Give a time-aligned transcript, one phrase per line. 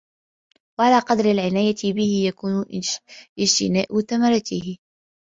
[0.79, 2.65] وَعَلَى قَدْرِ الْعِنَايَةِ بِهِ يَكُونُ
[3.39, 4.77] اجْتِنَاءُ ثَمَرَتِهِ